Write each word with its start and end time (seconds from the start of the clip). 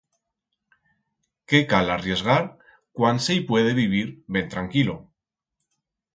Qué 1.53 1.59
cal 1.73 1.91
arriesgar 1.97 2.39
cuan 3.01 3.21
se 3.27 3.37
i 3.41 3.45
puede 3.53 3.77
vivir 3.83 4.09
ben 4.39 4.51
tranquilo? 4.57 4.99